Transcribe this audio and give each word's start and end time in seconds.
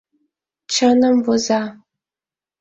Чыным 0.73 1.17
воза. 1.25 1.61